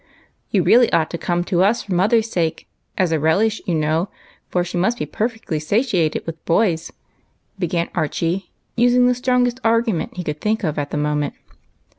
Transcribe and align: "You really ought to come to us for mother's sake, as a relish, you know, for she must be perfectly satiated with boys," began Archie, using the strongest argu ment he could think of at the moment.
"You 0.49 0.63
really 0.63 0.91
ought 0.91 1.11
to 1.11 1.19
come 1.19 1.43
to 1.43 1.61
us 1.61 1.83
for 1.83 1.93
mother's 1.93 2.27
sake, 2.27 2.67
as 2.97 3.11
a 3.11 3.19
relish, 3.19 3.61
you 3.67 3.75
know, 3.75 4.09
for 4.49 4.63
she 4.63 4.75
must 4.75 4.97
be 4.97 5.05
perfectly 5.05 5.59
satiated 5.59 6.25
with 6.25 6.43
boys," 6.43 6.91
began 7.59 7.89
Archie, 7.93 8.49
using 8.75 9.05
the 9.05 9.13
strongest 9.13 9.61
argu 9.61 9.93
ment 9.93 10.17
he 10.17 10.23
could 10.23 10.41
think 10.41 10.63
of 10.63 10.79
at 10.79 10.89
the 10.89 10.97
moment. 10.97 11.35